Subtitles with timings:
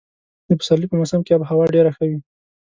[0.47, 2.19] د پسرلي په موسم کې اب هوا ډېره ښه وي.